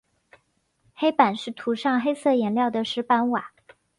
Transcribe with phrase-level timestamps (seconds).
[0.95, 3.51] 黑板是涂上黑色颜料的石板瓦。